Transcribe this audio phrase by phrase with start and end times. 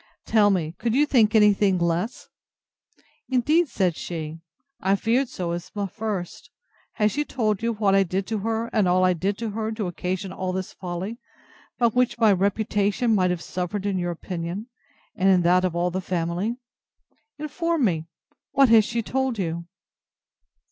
[0.25, 2.27] Tell me, could you think any thing less?
[3.29, 4.39] Indeed, said she,
[4.79, 6.49] I feared so at first.
[6.93, 9.71] Has she told you what I did to her, and all I did to her,
[9.73, 11.19] to occasion all this folly,
[11.77, 14.69] by which my reputation might have suffered in your opinion,
[15.15, 18.07] and in that of all the family.—Inform me,
[18.53, 19.65] what she has told you?